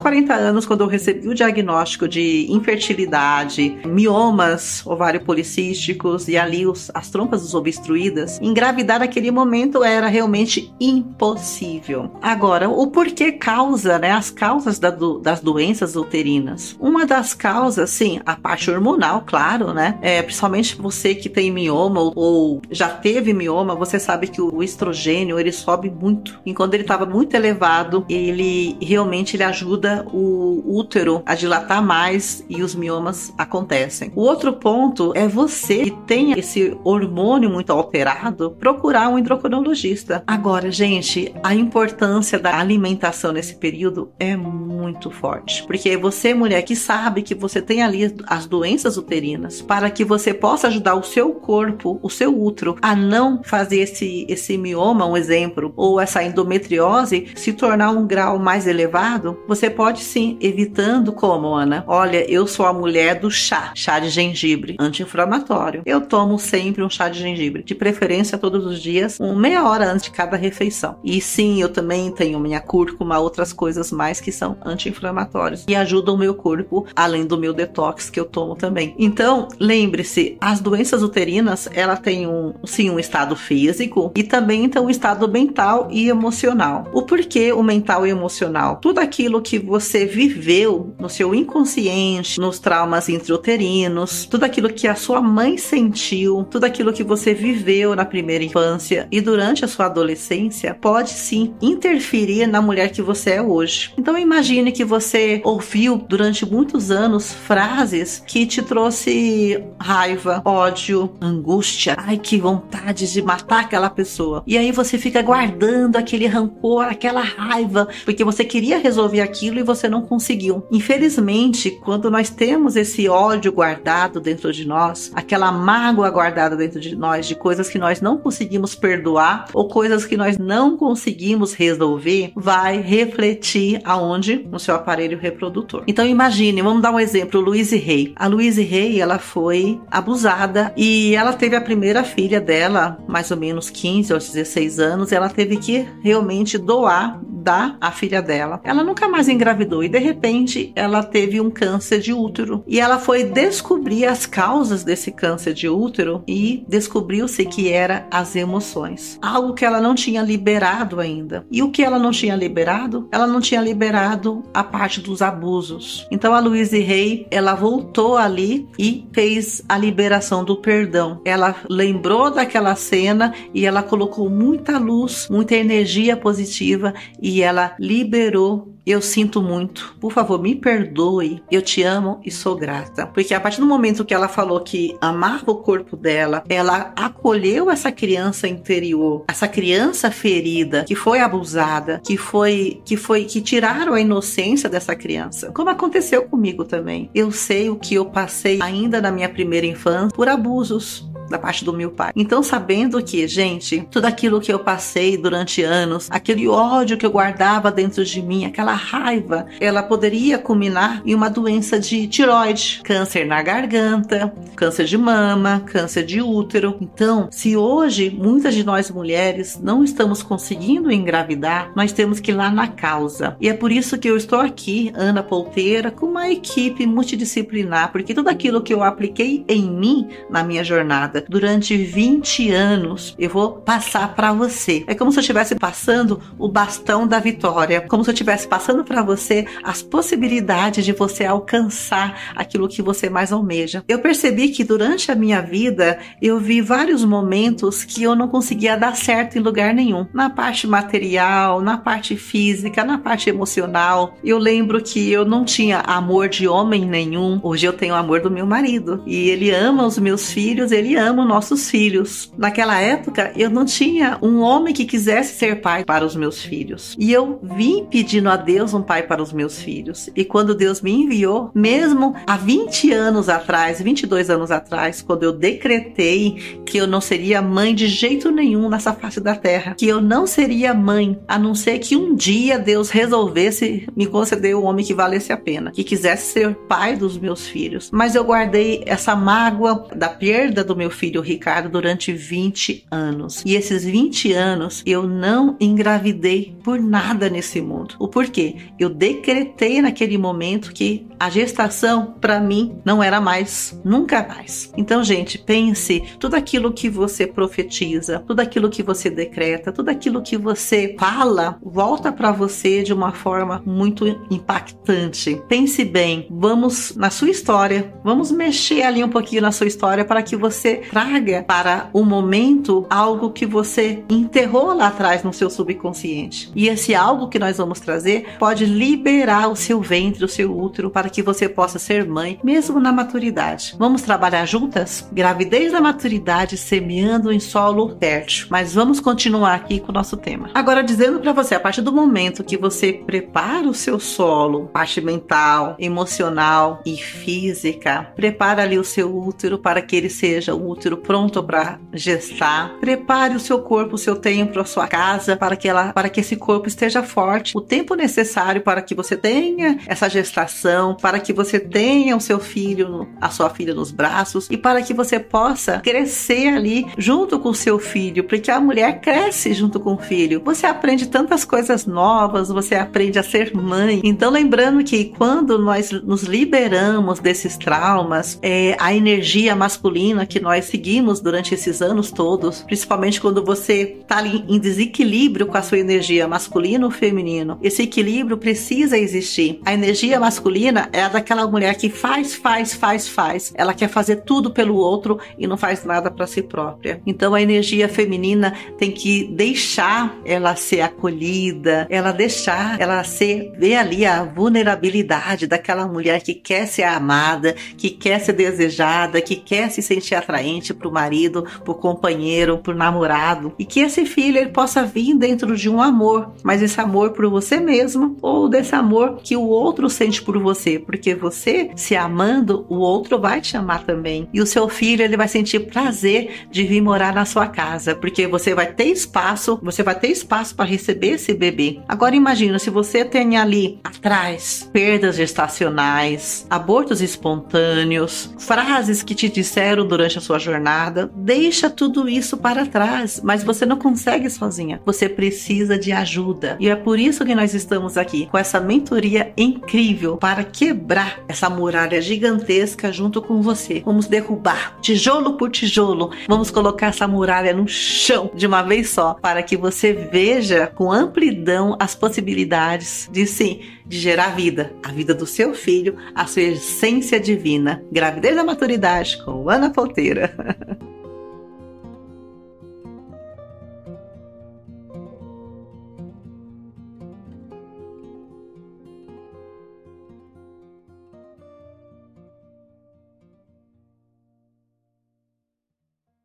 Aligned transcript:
40 0.00 0.32
anos, 0.32 0.64
quando 0.64 0.80
eu 0.80 0.86
recebi 0.86 1.28
o 1.28 1.34
diagnóstico 1.34 2.08
de 2.08 2.46
infertilidade, 2.50 3.78
miomas 3.86 4.82
ovário 4.86 5.20
policísticos 5.20 6.26
e 6.26 6.38
ali 6.38 6.66
os, 6.66 6.90
as 6.94 7.10
trompas 7.10 7.54
obstruídas, 7.54 8.38
engravidar 8.40 9.00
naquele 9.00 9.30
momento 9.30 9.84
era 9.84 10.06
realmente 10.06 10.72
impossível. 10.80 12.10
Agora, 12.22 12.70
o 12.70 12.86
porquê 12.86 13.32
causa, 13.32 13.98
né? 13.98 14.12
As 14.12 14.30
causas 14.30 14.78
da 14.78 14.88
do, 14.88 15.18
das 15.18 15.40
doenças 15.40 15.94
uterinas. 15.94 16.74
Uma 16.80 17.04
das 17.04 17.34
causas, 17.34 17.90
sim, 17.90 18.20
a 18.24 18.34
parte 18.34 18.70
hormonal, 18.70 19.22
claro, 19.26 19.74
né? 19.74 19.98
É, 20.00 20.22
principalmente 20.22 20.76
você 20.76 21.14
que 21.14 21.28
tem 21.28 21.50
mioma 21.50 22.00
ou, 22.00 22.12
ou 22.16 22.62
já 22.70 22.88
teve 22.88 23.34
mioma, 23.34 23.74
você 23.74 23.98
sabe 23.98 24.28
que 24.28 24.40
o 24.40 24.62
estrogênio 24.62 25.38
ele 25.38 25.52
sobe 25.52 25.90
muito. 25.90 26.40
E 26.46 26.54
quando 26.54 26.72
ele 26.72 26.84
estava 26.84 27.04
muito 27.04 27.34
elevado, 27.34 28.06
ele 28.08 28.78
realmente 28.80 29.36
ele 29.36 29.44
ajuda 29.44 29.89
o 30.12 30.62
útero 30.66 31.22
a 31.26 31.34
dilatar 31.34 31.82
mais 31.82 32.44
e 32.48 32.62
os 32.62 32.74
miomas 32.74 33.32
acontecem. 33.36 34.12
O 34.14 34.22
outro 34.22 34.52
ponto 34.52 35.12
é 35.14 35.26
você 35.26 35.84
que 35.84 35.90
tem 36.06 36.38
esse 36.38 36.76
hormônio 36.84 37.50
muito 37.50 37.70
alterado, 37.70 38.50
procurar 38.58 39.08
um 39.08 39.18
endocrinologista. 39.18 40.22
Agora, 40.26 40.70
gente, 40.70 41.34
a 41.42 41.54
importância 41.54 42.38
da 42.38 42.58
alimentação 42.58 43.32
nesse 43.32 43.56
período 43.56 44.12
é 44.18 44.36
muito 44.36 45.10
forte, 45.10 45.64
porque 45.66 45.96
você, 45.96 46.34
mulher, 46.34 46.62
que 46.62 46.76
sabe 46.76 47.22
que 47.22 47.34
você 47.34 47.60
tem 47.60 47.82
ali 47.82 48.14
as 48.26 48.46
doenças 48.46 48.96
uterinas, 48.96 49.62
para 49.62 49.90
que 49.90 50.04
você 50.04 50.32
possa 50.32 50.68
ajudar 50.68 50.94
o 50.94 51.02
seu 51.02 51.32
corpo, 51.32 51.98
o 52.02 52.10
seu 52.10 52.40
útero, 52.40 52.76
a 52.80 52.94
não 52.94 53.42
fazer 53.42 53.80
esse, 53.80 54.26
esse 54.28 54.56
mioma, 54.56 55.06
um 55.06 55.16
exemplo, 55.16 55.72
ou 55.76 56.00
essa 56.00 56.22
endometriose 56.22 57.28
se 57.34 57.52
tornar 57.52 57.90
um 57.90 58.06
grau 58.06 58.38
mais 58.38 58.66
elevado, 58.66 59.38
você 59.46 59.68
pode 59.68 59.79
sim, 60.02 60.36
evitando 60.40 61.12
como, 61.12 61.54
Ana? 61.54 61.84
Olha, 61.86 62.30
eu 62.30 62.46
sou 62.46 62.66
a 62.66 62.72
mulher 62.72 63.18
do 63.18 63.30
chá, 63.30 63.72
chá 63.74 63.98
de 63.98 64.10
gengibre, 64.10 64.76
anti-inflamatório. 64.78 65.82
Eu 65.86 66.02
tomo 66.02 66.38
sempre 66.38 66.82
um 66.82 66.90
chá 66.90 67.08
de 67.08 67.18
gengibre, 67.18 67.62
de 67.62 67.74
preferência 67.74 68.36
todos 68.36 68.66
os 68.66 68.80
dias, 68.80 69.18
uma 69.18 69.34
meia 69.34 69.64
hora 69.64 69.90
antes 69.90 70.04
de 70.04 70.10
cada 70.10 70.36
refeição. 70.36 70.98
E 71.02 71.20
sim, 71.20 71.60
eu 71.60 71.68
também 71.68 72.10
tenho 72.10 72.38
minha 72.38 72.60
cúrcuma, 72.60 73.18
outras 73.18 73.52
coisas 73.52 73.90
mais 73.90 74.20
que 74.20 74.30
são 74.30 74.56
anti-inflamatórios 74.64 75.64
e 75.66 75.74
ajudam 75.74 76.14
o 76.14 76.18
meu 76.18 76.34
corpo, 76.34 76.86
além 76.94 77.24
do 77.24 77.38
meu 77.38 77.52
detox 77.52 78.10
que 78.10 78.20
eu 78.20 78.24
tomo 78.24 78.54
também. 78.54 78.94
Então, 78.98 79.48
lembre-se, 79.58 80.36
as 80.40 80.60
doenças 80.60 81.02
uterinas, 81.02 81.68
ela 81.72 81.96
tem 81.96 82.26
um, 82.26 82.52
sim, 82.64 82.90
um 82.90 82.98
estado 82.98 83.34
físico 83.34 84.12
e 84.14 84.22
também 84.22 84.68
tem 84.68 84.82
um 84.82 84.90
estado 84.90 85.28
mental 85.28 85.88
e 85.90 86.08
emocional. 86.08 86.86
O 86.92 87.02
porquê 87.02 87.52
o 87.52 87.62
mental 87.62 88.06
e 88.06 88.10
emocional? 88.10 88.76
Tudo 88.76 88.98
aquilo 88.98 89.40
que 89.40 89.58
você 89.70 90.04
viveu 90.04 90.96
no 90.98 91.08
seu 91.08 91.32
inconsciente, 91.32 92.40
nos 92.40 92.58
traumas 92.58 93.08
intrauterinos, 93.08 94.26
tudo 94.26 94.42
aquilo 94.42 94.68
que 94.68 94.88
a 94.88 94.96
sua 94.96 95.20
mãe 95.20 95.56
sentiu, 95.56 96.44
tudo 96.50 96.64
aquilo 96.64 96.92
que 96.92 97.04
você 97.04 97.32
viveu 97.32 97.94
na 97.94 98.04
primeira 98.04 98.42
infância 98.42 99.06
e 99.12 99.20
durante 99.20 99.64
a 99.64 99.68
sua 99.68 99.86
adolescência 99.86 100.74
pode 100.74 101.10
sim 101.10 101.54
interferir 101.62 102.48
na 102.48 102.60
mulher 102.60 102.90
que 102.90 103.00
você 103.00 103.34
é 103.34 103.42
hoje. 103.42 103.92
Então 103.96 104.18
imagine 104.18 104.72
que 104.72 104.84
você 104.84 105.40
ouviu 105.44 105.98
durante 105.98 106.44
muitos 106.44 106.90
anos 106.90 107.32
frases 107.32 108.24
que 108.26 108.46
te 108.46 108.62
trouxe 108.62 109.62
raiva, 109.78 110.42
ódio, 110.44 111.12
angústia, 111.20 111.94
ai 111.96 112.18
que 112.18 112.38
vontade 112.38 113.12
de 113.12 113.22
matar 113.22 113.60
aquela 113.60 113.88
pessoa. 113.88 114.42
E 114.48 114.58
aí 114.58 114.72
você 114.72 114.98
fica 114.98 115.22
guardando 115.22 115.94
aquele 115.94 116.26
rancor, 116.26 116.86
aquela 116.86 117.20
raiva, 117.20 117.86
porque 118.04 118.24
você 118.24 118.44
queria 118.44 118.76
resolver 118.76 119.20
aquilo 119.20 119.59
e 119.60 119.64
você 119.64 119.88
não 119.88 120.02
conseguiu. 120.02 120.64
Infelizmente, 120.70 121.70
quando 121.70 122.10
nós 122.10 122.30
temos 122.30 122.76
esse 122.76 123.08
ódio 123.08 123.52
guardado 123.52 124.20
dentro 124.20 124.52
de 124.52 124.66
nós, 124.66 125.10
aquela 125.14 125.52
mágoa 125.52 126.10
guardada 126.10 126.56
dentro 126.56 126.80
de 126.80 126.96
nós 126.96 127.26
de 127.26 127.34
coisas 127.34 127.68
que 127.68 127.78
nós 127.78 128.00
não 128.00 128.18
conseguimos 128.18 128.74
perdoar 128.74 129.46
ou 129.52 129.68
coisas 129.68 130.04
que 130.04 130.16
nós 130.16 130.38
não 130.38 130.76
conseguimos 130.76 131.52
resolver, 131.52 132.32
vai 132.34 132.80
refletir 132.80 133.80
aonde? 133.84 134.46
No 134.50 134.58
seu 134.58 134.74
aparelho 134.74 135.18
reprodutor. 135.18 135.84
Então 135.86 136.06
imagine, 136.06 136.62
vamos 136.62 136.82
dar 136.82 136.92
um 136.92 137.00
exemplo, 137.00 137.40
Louise 137.40 137.76
Rey. 137.76 138.12
A 138.16 138.26
Louise 138.26 138.62
Rey, 138.62 139.00
ela 139.00 139.18
foi 139.18 139.80
abusada 139.90 140.72
e 140.76 141.14
ela 141.14 141.32
teve 141.32 141.56
a 141.56 141.60
primeira 141.60 142.02
filha 142.02 142.40
dela, 142.40 142.98
mais 143.06 143.30
ou 143.30 143.36
menos 143.36 143.70
15 143.70 144.12
ou 144.12 144.18
16 144.18 144.78
anos, 144.78 145.12
ela 145.12 145.28
teve 145.28 145.56
que 145.56 145.86
realmente 146.02 146.58
doar 146.58 147.20
dar 147.42 147.76
a 147.80 147.90
filha 147.90 148.22
dela. 148.22 148.60
Ela 148.64 148.84
nunca 148.84 149.08
mais 149.08 149.28
engravidou 149.28 149.82
e 149.82 149.88
de 149.88 149.98
repente 149.98 150.72
ela 150.74 151.02
teve 151.02 151.40
um 151.40 151.50
câncer 151.50 152.00
de 152.00 152.12
útero 152.12 152.62
e 152.66 152.80
ela 152.80 152.98
foi 152.98 153.24
descobrir 153.24 154.04
as 154.06 154.26
causas 154.26 154.84
desse 154.84 155.10
câncer 155.10 155.54
de 155.54 155.68
útero 155.68 156.22
e 156.26 156.64
descobriu-se 156.68 157.44
que 157.46 157.68
era 157.68 158.06
as 158.10 158.36
emoções, 158.36 159.18
algo 159.22 159.54
que 159.54 159.64
ela 159.64 159.80
não 159.80 159.94
tinha 159.94 160.22
liberado 160.22 161.00
ainda. 161.00 161.46
E 161.50 161.62
o 161.62 161.70
que 161.70 161.82
ela 161.82 161.98
não 161.98 162.10
tinha 162.10 162.36
liberado? 162.36 163.08
Ela 163.10 163.26
não 163.26 163.40
tinha 163.40 163.60
liberado 163.60 164.42
a 164.52 164.62
parte 164.62 165.00
dos 165.00 165.22
abusos. 165.22 166.06
Então 166.10 166.34
a 166.34 166.40
Louise 166.40 166.78
Rey, 166.78 167.26
ela 167.30 167.54
voltou 167.54 168.16
ali 168.16 168.68
e 168.78 169.06
fez 169.12 169.62
a 169.68 169.78
liberação 169.78 170.44
do 170.44 170.56
perdão. 170.56 171.20
Ela 171.24 171.54
lembrou 171.68 172.30
daquela 172.30 172.74
cena 172.74 173.32
e 173.54 173.64
ela 173.64 173.82
colocou 173.82 174.28
muita 174.28 174.78
luz, 174.78 175.28
muita 175.30 175.54
energia 175.54 176.16
positiva 176.16 176.94
e 177.20 177.29
e 177.30 177.42
ela 177.42 177.76
liberou. 177.78 178.74
Eu 178.84 179.00
sinto 179.00 179.40
muito. 179.40 179.94
Por 180.00 180.10
favor, 180.10 180.42
me 180.42 180.56
perdoe. 180.56 181.40
Eu 181.50 181.62
te 181.62 181.82
amo 181.82 182.20
e 182.24 182.30
sou 182.30 182.56
grata. 182.56 183.06
Porque 183.06 183.32
a 183.32 183.40
partir 183.40 183.60
do 183.60 183.66
momento 183.66 184.04
que 184.04 184.12
ela 184.12 184.26
falou 184.26 184.58
que 184.60 184.96
amava 185.00 185.52
o 185.52 185.56
corpo 185.56 185.96
dela, 185.96 186.42
ela 186.48 186.92
acolheu 186.96 187.70
essa 187.70 187.92
criança 187.92 188.48
interior, 188.48 189.24
essa 189.28 189.46
criança 189.46 190.10
ferida, 190.10 190.84
que 190.84 190.96
foi 190.96 191.20
abusada, 191.20 192.00
que 192.04 192.16
foi 192.16 192.80
que 192.84 192.96
foi 192.96 193.26
que 193.26 193.40
tiraram 193.40 193.94
a 193.94 194.00
inocência 194.00 194.68
dessa 194.68 194.96
criança. 194.96 195.52
Como 195.52 195.70
aconteceu 195.70 196.24
comigo 196.24 196.64
também. 196.64 197.10
Eu 197.14 197.30
sei 197.30 197.70
o 197.70 197.76
que 197.76 197.94
eu 197.94 198.06
passei 198.06 198.60
ainda 198.60 199.00
na 199.00 199.12
minha 199.12 199.28
primeira 199.28 199.66
infância 199.66 200.16
por 200.16 200.28
abusos, 200.28 201.08
da 201.30 201.38
parte 201.38 201.64
do 201.64 201.72
meu 201.72 201.90
pai. 201.90 202.10
Então, 202.16 202.42
sabendo 202.42 203.02
que, 203.02 203.26
gente, 203.28 203.86
tudo 203.90 204.06
aquilo 204.06 204.40
que 204.40 204.52
eu 204.52 204.58
passei 204.58 205.16
durante 205.16 205.62
anos, 205.62 206.08
aquele 206.10 206.48
ódio 206.48 206.98
que 206.98 207.06
eu 207.06 207.10
guardava 207.10 207.70
dentro 207.70 208.04
de 208.04 208.20
mim, 208.20 208.44
aquela 208.44 208.74
raiva, 208.74 209.46
ela 209.60 209.82
poderia 209.82 210.36
culminar 210.36 211.00
em 211.06 211.14
uma 211.14 211.30
doença 211.30 211.78
de 211.78 212.08
tiroide, 212.08 212.80
câncer 212.82 213.24
na 213.24 213.40
garganta, 213.40 214.34
câncer 214.56 214.84
de 214.84 214.98
mama, 214.98 215.62
câncer 215.66 216.02
de 216.02 216.20
útero. 216.20 216.76
Então, 216.80 217.28
se 217.30 217.56
hoje 217.56 218.10
muitas 218.10 218.54
de 218.54 218.64
nós 218.64 218.90
mulheres 218.90 219.58
não 219.62 219.84
estamos 219.84 220.22
conseguindo 220.22 220.90
engravidar, 220.90 221.70
nós 221.76 221.92
temos 221.92 222.18
que 222.18 222.32
ir 222.32 222.34
lá 222.34 222.50
na 222.50 222.66
causa. 222.66 223.36
E 223.40 223.48
é 223.48 223.54
por 223.54 223.70
isso 223.70 223.96
que 223.98 224.08
eu 224.08 224.16
estou 224.16 224.40
aqui, 224.40 224.90
Ana 224.96 225.22
Polteira, 225.22 225.92
com 225.92 226.06
uma 226.06 226.28
equipe 226.28 226.84
multidisciplinar, 226.86 227.92
porque 227.92 228.14
tudo 228.14 228.28
aquilo 228.28 228.62
que 228.62 228.74
eu 228.74 228.82
apliquei 228.82 229.44
em 229.48 229.70
mim 229.70 230.08
na 230.28 230.42
minha 230.42 230.64
jornada 230.64 231.19
durante 231.28 231.76
20 231.76 232.50
anos, 232.50 233.14
eu 233.18 233.28
vou 233.28 233.52
passar 233.52 234.14
para 234.14 234.32
você. 234.32 234.84
É 234.86 234.94
como 234.94 235.12
se 235.12 235.18
eu 235.18 235.22
estivesse 235.22 235.54
passando 235.54 236.20
o 236.38 236.48
bastão 236.48 237.06
da 237.06 237.18
vitória, 237.18 237.80
como 237.82 238.04
se 238.04 238.10
eu 238.10 238.14
estivesse 238.14 238.46
passando 238.46 238.84
para 238.84 239.02
você 239.02 239.46
as 239.62 239.82
possibilidades 239.82 240.84
de 240.84 240.92
você 240.92 241.24
alcançar 241.24 242.32
aquilo 242.34 242.68
que 242.68 242.82
você 242.82 243.08
mais 243.10 243.32
almeja. 243.32 243.84
Eu 243.88 243.98
percebi 243.98 244.48
que 244.48 244.64
durante 244.64 245.10
a 245.10 245.14
minha 245.14 245.40
vida 245.40 245.98
eu 246.20 246.38
vi 246.38 246.60
vários 246.60 247.04
momentos 247.04 247.84
que 247.84 248.02
eu 248.02 248.14
não 248.14 248.28
conseguia 248.28 248.76
dar 248.76 248.96
certo 248.96 249.36
em 249.36 249.40
lugar 249.40 249.74
nenhum, 249.74 250.06
na 250.12 250.30
parte 250.30 250.66
material, 250.66 251.60
na 251.60 251.76
parte 251.76 252.16
física, 252.16 252.84
na 252.84 252.98
parte 252.98 253.28
emocional. 253.28 254.14
Eu 254.22 254.38
lembro 254.38 254.82
que 254.82 255.10
eu 255.10 255.24
não 255.24 255.44
tinha 255.44 255.80
amor 255.80 256.28
de 256.28 256.46
homem 256.46 256.84
nenhum. 256.84 257.40
Hoje 257.42 257.66
eu 257.66 257.72
tenho 257.72 257.94
amor 257.94 258.20
do 258.20 258.30
meu 258.30 258.46
marido 258.46 259.02
e 259.06 259.28
ele 259.28 259.50
ama 259.50 259.86
os 259.86 259.98
meus 259.98 260.32
filhos, 260.32 260.72
ele 260.72 260.96
ama 260.96 261.09
amo 261.10 261.24
nossos 261.24 261.70
filhos. 261.70 262.32
Naquela 262.38 262.80
época, 262.80 263.32
eu 263.36 263.50
não 263.50 263.64
tinha 263.64 264.18
um 264.22 264.40
homem 264.40 264.72
que 264.72 264.84
quisesse 264.84 265.36
ser 265.36 265.60
pai 265.60 265.84
para 265.84 266.04
os 266.04 266.16
meus 266.16 266.42
filhos. 266.42 266.96
E 266.98 267.12
eu 267.12 267.40
vim 267.42 267.84
pedindo 267.84 268.28
a 268.28 268.36
Deus 268.36 268.72
um 268.72 268.82
pai 268.82 269.02
para 269.02 269.22
os 269.22 269.32
meus 269.32 269.60
filhos. 269.60 270.08
E 270.14 270.24
quando 270.24 270.54
Deus 270.54 270.80
me 270.80 270.92
enviou, 270.92 271.50
mesmo 271.54 272.14
há 272.26 272.36
20 272.36 272.92
anos 272.92 273.28
atrás, 273.28 273.80
22 273.82 274.30
anos 274.30 274.50
atrás, 274.50 275.02
quando 275.02 275.24
eu 275.24 275.32
decretei 275.32 276.60
que 276.64 276.78
eu 276.78 276.86
não 276.86 277.00
seria 277.00 277.42
mãe 277.42 277.74
de 277.74 277.88
jeito 277.88 278.30
nenhum 278.30 278.68
nessa 278.68 278.92
face 278.92 279.20
da 279.20 279.34
terra, 279.34 279.74
que 279.76 279.86
eu 279.86 280.00
não 280.00 280.26
seria 280.26 280.72
mãe, 280.72 281.18
a 281.26 281.38
não 281.38 281.54
ser 281.54 281.78
que 281.80 281.96
um 281.96 282.14
dia 282.14 282.58
Deus 282.58 282.90
resolvesse 282.90 283.86
me 283.96 284.06
conceder 284.06 284.56
um 284.56 284.64
homem 284.64 284.84
que 284.84 284.94
valesse 284.94 285.32
a 285.32 285.36
pena, 285.36 285.72
que 285.72 285.82
quisesse 285.82 286.32
ser 286.32 286.54
pai 286.68 286.96
dos 286.96 287.18
meus 287.18 287.48
filhos. 287.48 287.90
Mas 287.92 288.14
eu 288.14 288.24
guardei 288.24 288.82
essa 288.86 289.16
mágoa 289.16 289.88
da 289.94 290.08
perda 290.08 290.62
do 290.62 290.76
meu 290.76 290.90
filho 291.00 291.22
Ricardo 291.22 291.70
durante 291.70 292.12
20 292.12 292.84
anos. 292.90 293.42
E 293.46 293.54
esses 293.54 293.82
20 293.82 294.34
anos 294.34 294.82
eu 294.84 295.06
não 295.06 295.56
engravidei 295.58 296.54
por 296.62 296.78
nada 296.78 297.30
nesse 297.30 297.58
mundo. 297.62 297.94
O 297.98 298.06
porquê? 298.06 298.56
Eu 298.78 298.90
decretei 298.90 299.80
naquele 299.80 300.18
momento 300.18 300.74
que 300.74 301.06
a 301.18 301.30
gestação 301.30 302.14
para 302.20 302.38
mim 302.38 302.78
não 302.84 303.02
era 303.02 303.20
mais, 303.20 303.80
nunca 303.82 304.26
mais. 304.26 304.72
Então, 304.76 305.02
gente, 305.02 305.38
pense 305.38 306.02
tudo 306.18 306.34
aquilo 306.34 306.72
que 306.72 306.88
você 306.88 307.26
profetiza, 307.26 308.22
tudo 308.26 308.40
aquilo 308.40 308.68
que 308.68 308.82
você 308.82 309.08
decreta, 309.08 309.72
tudo 309.72 309.88
aquilo 309.88 310.22
que 310.22 310.36
você 310.36 310.94
fala, 310.98 311.58
volta 311.62 312.12
para 312.12 312.30
você 312.32 312.82
de 312.82 312.92
uma 312.92 313.12
forma 313.12 313.62
muito 313.64 314.06
impactante. 314.30 315.40
Pense 315.48 315.82
bem, 315.84 316.26
vamos 316.30 316.94
na 316.96 317.08
sua 317.08 317.30
história, 317.30 317.92
vamos 318.04 318.30
mexer 318.30 318.82
ali 318.82 319.02
um 319.02 319.08
pouquinho 319.08 319.42
na 319.42 319.52
sua 319.52 319.66
história 319.66 320.04
para 320.04 320.22
que 320.22 320.36
você 320.36 320.79
traga 320.90 321.44
para 321.46 321.90
o 321.92 322.04
momento 322.04 322.86
algo 322.88 323.30
que 323.30 323.46
você 323.46 324.02
enterrou 324.08 324.74
lá 324.74 324.88
atrás 324.88 325.22
no 325.22 325.32
seu 325.32 325.50
subconsciente. 325.50 326.50
E 326.54 326.68
esse 326.68 326.94
algo 326.94 327.28
que 327.28 327.38
nós 327.38 327.56
vamos 327.56 327.80
trazer 327.80 328.36
pode 328.38 328.64
liberar 328.64 329.48
o 329.48 329.56
seu 329.56 329.80
ventre, 329.80 330.24
o 330.24 330.28
seu 330.28 330.56
útero, 330.56 330.90
para 330.90 331.10
que 331.10 331.22
você 331.22 331.48
possa 331.48 331.78
ser 331.78 332.06
mãe, 332.06 332.38
mesmo 332.42 332.80
na 332.80 332.92
maturidade. 332.92 333.74
Vamos 333.78 334.02
trabalhar 334.02 334.46
juntas? 334.46 335.08
Gravidez 335.12 335.72
da 335.72 335.80
maturidade 335.80 336.56
semeando 336.56 337.32
em 337.32 337.40
solo 337.40 337.96
fértil. 337.98 338.46
Mas 338.50 338.74
vamos 338.74 339.00
continuar 339.00 339.54
aqui 339.54 339.80
com 339.80 339.90
o 339.90 339.94
nosso 339.94 340.16
tema. 340.16 340.50
Agora, 340.54 340.82
dizendo 340.82 341.20
para 341.20 341.32
você, 341.32 341.54
a 341.54 341.60
partir 341.60 341.82
do 341.82 341.92
momento 341.92 342.44
que 342.44 342.56
você 342.56 342.92
prepara 342.92 343.68
o 343.68 343.74
seu 343.74 343.98
solo, 343.98 344.66
parte 344.72 345.00
mental, 345.00 345.76
emocional 345.78 346.80
e 346.84 346.96
física, 346.96 348.12
prepara 348.14 348.62
ali 348.62 348.78
o 348.78 348.84
seu 348.84 349.16
útero 349.16 349.58
para 349.58 349.82
que 349.82 349.96
ele 349.96 350.10
seja 350.10 350.54
um 350.54 350.68
útero 350.70 350.96
pronto 350.96 351.42
para 351.42 351.78
gestar. 351.92 352.78
Prepare 352.80 353.34
o 353.34 353.40
seu 353.40 353.60
corpo, 353.60 353.94
o 353.94 353.98
seu 353.98 354.16
templo, 354.16 354.62
a 354.62 354.64
sua 354.64 354.86
casa 354.86 355.36
para 355.36 355.56
que 355.56 355.68
ela, 355.68 355.92
para 355.92 356.08
que 356.08 356.20
esse 356.20 356.36
corpo 356.36 356.68
esteja 356.68 357.02
forte, 357.02 357.56
o 357.56 357.60
tempo 357.60 357.94
necessário 357.94 358.60
para 358.60 358.82
que 358.82 358.94
você 358.94 359.16
tenha 359.16 359.78
essa 359.86 360.08
gestação, 360.08 360.94
para 360.94 361.18
que 361.20 361.32
você 361.32 361.58
tenha 361.58 362.16
o 362.16 362.20
seu 362.20 362.38
filho, 362.38 363.08
a 363.20 363.30
sua 363.30 363.50
filha 363.50 363.74
nos 363.74 363.90
braços 363.90 364.48
e 364.50 364.56
para 364.56 364.82
que 364.82 364.94
você 364.94 365.18
possa 365.18 365.80
crescer 365.80 366.48
ali 366.48 366.86
junto 366.98 367.38
com 367.38 367.50
o 367.50 367.54
seu 367.54 367.78
filho, 367.78 368.24
porque 368.24 368.50
a 368.50 368.60
mulher 368.60 369.00
cresce 369.00 369.54
junto 369.54 369.80
com 369.80 369.94
o 369.94 369.98
filho. 369.98 370.42
Você 370.44 370.66
aprende 370.66 371.08
tantas 371.08 371.44
coisas 371.44 371.86
novas, 371.86 372.48
você 372.48 372.74
aprende 372.74 373.18
a 373.18 373.22
ser 373.22 373.54
mãe. 373.54 374.00
Então, 374.04 374.30
lembrando 374.30 374.82
que 374.84 375.06
quando 375.06 375.58
nós 375.58 375.90
nos 375.90 376.22
liberamos 376.22 377.18
desses 377.20 377.56
traumas, 377.56 378.38
é, 378.42 378.76
a 378.78 378.94
energia 378.94 379.54
masculina 379.54 380.26
que 380.26 380.40
nós 380.40 380.59
seguimos 380.64 381.20
durante 381.20 381.54
esses 381.54 381.80
anos 381.82 382.10
todos, 382.10 382.62
principalmente 382.62 383.20
quando 383.20 383.44
você 383.44 383.98
está 384.00 384.18
ali 384.18 384.44
em 384.48 384.58
desequilíbrio 384.58 385.46
com 385.46 385.56
a 385.56 385.62
sua 385.62 385.78
energia 385.78 386.26
masculina 386.28 386.84
ou 386.86 386.90
feminino, 386.90 387.58
esse 387.62 387.82
equilíbrio 387.82 388.36
precisa 388.36 388.98
existir. 388.98 389.60
A 389.64 389.72
energia 389.72 390.18
masculina 390.20 390.88
é 390.92 391.02
a 391.02 391.08
daquela 391.08 391.46
mulher 391.46 391.74
que 391.76 391.88
faz, 391.88 392.34
faz, 392.34 392.74
faz, 392.74 393.08
faz. 393.08 393.52
Ela 393.56 393.74
quer 393.74 393.88
fazer 393.88 394.16
tudo 394.22 394.50
pelo 394.50 394.76
outro 394.76 395.18
e 395.38 395.46
não 395.46 395.56
faz 395.56 395.84
nada 395.84 396.10
para 396.10 396.26
si 396.26 396.42
própria. 396.42 397.00
Então 397.06 397.34
a 397.34 397.42
energia 397.42 397.88
feminina 397.88 398.54
tem 398.78 398.90
que 398.90 399.24
deixar 399.24 400.18
ela 400.24 400.56
ser 400.56 400.82
acolhida, 400.82 401.86
ela 401.90 402.12
deixar 402.12 402.80
ela 402.80 403.02
ser 403.04 403.52
ver 403.58 403.76
ali 403.76 404.04
a 404.04 404.24
vulnerabilidade 404.24 405.46
daquela 405.46 405.86
mulher 405.86 406.22
que 406.22 406.34
quer 406.34 406.66
ser 406.66 406.82
amada, 406.82 407.54
que 407.76 407.90
quer 407.90 408.20
ser 408.20 408.32
desejada, 408.32 409.20
que 409.20 409.36
quer 409.36 409.70
se 409.70 409.82
sentir 409.82 410.14
atraente 410.14 410.49
para 410.74 410.88
o 410.88 410.92
marido, 410.92 411.44
para 411.64 411.72
o 411.72 411.74
companheiro, 411.74 412.58
para 412.58 412.72
o 412.72 412.76
namorado 412.76 413.52
e 413.58 413.64
que 413.64 413.80
esse 413.80 414.04
filho 414.04 414.38
ele 414.38 414.50
possa 414.50 414.84
vir 414.84 415.14
dentro 415.14 415.56
de 415.56 415.68
um 415.68 415.80
amor, 415.80 416.32
mas 416.42 416.62
esse 416.62 416.80
amor 416.80 417.10
por 417.10 417.28
você 417.28 417.60
mesmo 417.60 418.16
ou 418.20 418.48
desse 418.48 418.74
amor 418.74 419.20
que 419.22 419.36
o 419.36 419.46
outro 419.46 419.88
sente 419.88 420.22
por 420.22 420.38
você, 420.38 420.78
porque 420.78 421.14
você 421.14 421.70
se 421.76 421.94
amando, 421.94 422.66
o 422.68 422.76
outro 422.76 423.18
vai 423.18 423.40
te 423.40 423.56
amar 423.56 423.84
também. 423.84 424.28
E 424.32 424.40
o 424.40 424.46
seu 424.46 424.68
filho, 424.68 425.02
ele 425.02 425.16
vai 425.16 425.28
sentir 425.28 425.60
prazer 425.60 426.46
de 426.50 426.64
vir 426.64 426.80
morar 426.80 427.14
na 427.14 427.24
sua 427.24 427.46
casa, 427.46 427.94
porque 427.94 428.26
você 428.26 428.54
vai 428.54 428.72
ter 428.72 428.86
espaço, 428.86 429.58
você 429.62 429.82
vai 429.82 429.94
ter 429.94 430.08
espaço 430.08 430.54
para 430.54 430.64
receber 430.64 431.12
esse 431.12 431.34
bebê. 431.34 431.80
Agora 431.88 432.16
imagina 432.16 432.58
se 432.58 432.70
você 432.70 433.04
tem 433.04 433.36
ali 433.36 433.78
atrás 433.84 434.68
perdas 434.72 435.16
gestacionais, 435.16 436.46
abortos 436.48 437.00
espontâneos, 437.00 438.34
frases 438.38 439.02
que 439.02 439.14
te 439.14 439.28
disseram 439.28 439.86
durante 439.86 440.18
a 440.18 440.20
sua 440.20 440.38
jornada, 440.40 441.08
deixa 441.14 441.70
tudo 441.70 442.08
isso 442.08 442.36
para 442.36 442.66
trás, 442.66 443.20
mas 443.22 443.44
você 443.44 443.64
não 443.64 443.76
consegue 443.76 444.28
sozinha. 444.28 444.80
Você 444.84 445.08
precisa 445.08 445.78
de 445.78 445.92
ajuda. 445.92 446.56
E 446.58 446.68
é 446.68 446.74
por 446.74 446.98
isso 446.98 447.24
que 447.24 447.34
nós 447.34 447.54
estamos 447.54 447.96
aqui 447.96 448.26
com 448.26 448.38
essa 448.38 448.58
mentoria 448.58 449.32
incrível 449.36 450.16
para 450.16 450.42
quebrar 450.42 451.20
essa 451.28 451.48
muralha 451.48 452.00
gigantesca 452.00 452.92
junto 452.92 453.22
com 453.22 453.40
você. 453.40 453.82
Vamos 453.84 454.06
derrubar 454.06 454.76
tijolo 454.80 455.36
por 455.36 455.50
tijolo. 455.50 456.10
Vamos 456.26 456.50
colocar 456.50 456.88
essa 456.88 457.06
muralha 457.06 457.52
no 457.52 457.68
chão 457.68 458.30
de 458.34 458.46
uma 458.46 458.62
vez 458.62 458.90
só, 458.90 459.14
para 459.14 459.42
que 459.42 459.56
você 459.56 459.92
veja 459.92 460.66
com 460.66 460.90
amplidão 460.90 461.76
as 461.78 461.94
possibilidades 461.94 463.08
de 463.12 463.26
sim, 463.26 463.60
de 463.90 463.98
gerar 463.98 464.36
vida, 464.36 464.72
a 464.84 464.92
vida 464.92 465.12
do 465.12 465.26
seu 465.26 465.52
filho, 465.52 465.96
a 466.14 466.24
sua 466.24 466.42
essência 466.42 467.18
divina. 467.18 467.84
Gravidez 467.90 468.36
da 468.36 468.44
maturidade 468.44 469.20
com 469.24 469.50
Ana 469.50 469.68
Ponteira. 469.70 470.32